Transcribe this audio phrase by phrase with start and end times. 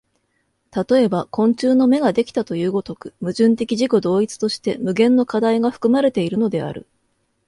[0.89, 6.87] 例えば昆虫の眼ができたという如く、矛盾的自己同一として無限の課題が含まれているのである。